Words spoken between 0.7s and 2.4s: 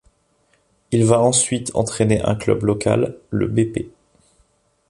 Il va ensuite entraîner un